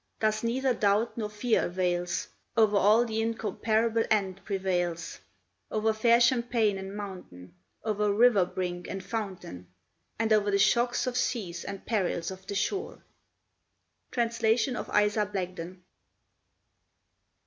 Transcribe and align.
Thus 0.19 0.41
neither 0.41 0.73
doubt 0.73 1.15
nor 1.15 1.29
fear 1.29 1.65
avails; 1.65 2.27
O'er 2.57 2.75
all 2.75 3.05
the 3.05 3.21
incomparable 3.21 4.03
End 4.09 4.43
prevails, 4.43 5.19
O'er 5.71 5.93
fair 5.93 6.19
champaign 6.19 6.79
and 6.79 6.97
mountain, 6.97 7.53
O'er 7.85 8.11
river 8.11 8.43
brink 8.43 8.87
and 8.87 9.03
fountain, 9.05 9.67
And 10.17 10.33
o'er 10.33 10.49
the 10.49 10.57
shocks 10.57 11.05
of 11.05 11.15
seas 11.15 11.63
and 11.63 11.85
perils 11.85 12.31
of 12.31 12.47
the 12.47 12.55
shore. 12.55 13.03
Translation 14.09 14.75
of 14.75 14.89
Isa 14.89 15.23
Blagden. 15.27 15.83